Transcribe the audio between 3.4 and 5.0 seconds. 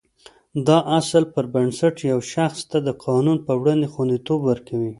په وړاندې خوندیتوب ورکوي.